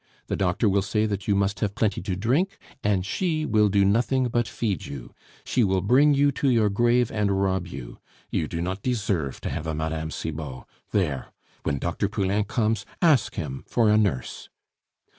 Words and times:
The 0.25 0.35
doctor 0.35 0.67
will 0.67 0.81
say 0.81 1.05
that 1.05 1.27
you 1.27 1.35
must 1.35 1.59
have 1.59 1.75
plenty 1.75 2.01
to 2.01 2.15
drink, 2.15 2.57
and 2.83 3.05
she 3.05 3.45
will 3.45 3.69
do 3.69 3.85
nothing 3.85 4.29
but 4.29 4.47
feed 4.47 4.87
you. 4.87 5.13
She 5.43 5.63
will 5.63 5.81
bring 5.81 6.15
you 6.15 6.31
to 6.41 6.49
your 6.49 6.71
grave 6.71 7.11
and 7.11 7.39
rob 7.39 7.67
you. 7.67 7.99
You 8.31 8.47
do 8.47 8.63
not 8.63 8.81
deserve 8.81 9.41
to 9.41 9.49
have 9.51 9.67
a 9.67 9.75
Mme. 9.75 10.09
Cibot! 10.09 10.63
there! 10.91 11.27
When 11.61 11.77
Dr. 11.77 12.09
Poulain 12.09 12.45
comes, 12.45 12.83
ask 12.99 13.35
him 13.35 13.63
for 13.67 13.91
a 13.91 13.97
nurse." 13.99 14.49